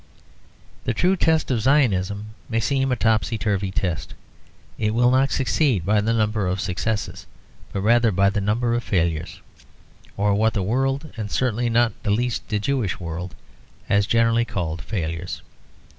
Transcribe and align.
The 0.85 0.95
true 0.95 1.15
test 1.15 1.51
of 1.51 1.61
Zionism 1.61 2.33
may 2.49 2.59
seem 2.59 2.91
a 2.91 2.95
topsy 2.95 3.37
turvy 3.37 3.69
test. 3.69 4.15
It 4.79 4.95
will 4.95 5.11
not 5.11 5.29
succeed 5.29 5.85
by 5.85 6.01
the 6.01 6.11
number 6.11 6.47
of 6.47 6.59
successes, 6.59 7.27
but 7.71 7.81
rather 7.81 8.11
by 8.11 8.31
the 8.31 8.41
number 8.41 8.73
of 8.73 8.83
failures, 8.83 9.41
or 10.17 10.33
what 10.33 10.55
the 10.55 10.63
world 10.63 11.13
(and 11.17 11.29
certainly 11.29 11.69
not 11.69 11.93
least 12.03 12.49
the 12.49 12.57
Jewish 12.57 12.99
world) 12.99 13.35
has 13.89 14.07
generally 14.07 14.43
called 14.43 14.81
failures. 14.81 15.43